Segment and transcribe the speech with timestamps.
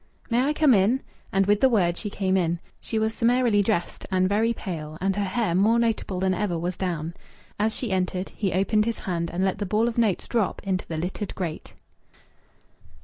[0.31, 1.01] "May I come in?"
[1.31, 2.59] And with the word she came in.
[2.79, 6.75] She was summarily dressed, and very pale, and her hair, more notable than ever, was
[6.75, 7.13] down.
[7.59, 10.87] As she entered he opened his hand and let the ball of notes drop into
[10.87, 11.75] the littered grate.